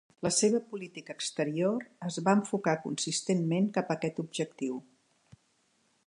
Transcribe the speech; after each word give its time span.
La 0.25 0.29
seva 0.35 0.59
política 0.69 1.13
exterior 1.17 1.83
es 2.07 2.17
va 2.29 2.33
enfocar 2.39 2.75
consistentment 2.85 3.67
cap 3.75 3.91
a 3.91 3.97
aquest 3.99 4.23
objectiu. 4.25 4.81